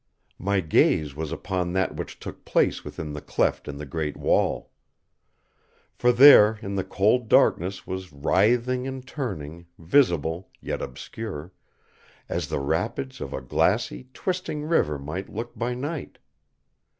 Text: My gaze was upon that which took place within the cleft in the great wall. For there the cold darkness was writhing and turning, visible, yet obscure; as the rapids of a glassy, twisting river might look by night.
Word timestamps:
My 0.39 0.61
gaze 0.61 1.15
was 1.15 1.31
upon 1.31 1.73
that 1.73 1.95
which 1.95 2.19
took 2.19 2.43
place 2.43 2.83
within 2.83 3.13
the 3.13 3.21
cleft 3.21 3.67
in 3.67 3.77
the 3.77 3.85
great 3.85 4.17
wall. 4.17 4.71
For 5.93 6.11
there 6.11 6.57
the 6.63 6.83
cold 6.83 7.27
darkness 7.29 7.85
was 7.85 8.11
writhing 8.11 8.87
and 8.87 9.05
turning, 9.05 9.67
visible, 9.77 10.49
yet 10.59 10.81
obscure; 10.81 11.53
as 12.27 12.47
the 12.47 12.59
rapids 12.59 13.21
of 13.21 13.31
a 13.31 13.41
glassy, 13.41 14.07
twisting 14.11 14.63
river 14.63 14.97
might 14.97 15.29
look 15.29 15.55
by 15.55 15.75
night. 15.75 16.17